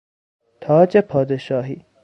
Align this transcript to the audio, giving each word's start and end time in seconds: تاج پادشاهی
تاج 0.61 0.97
پادشاهی 0.97 1.85